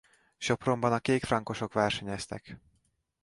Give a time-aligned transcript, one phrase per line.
[0.37, 2.57] Sopronban a kékfrankosok versenyeztek.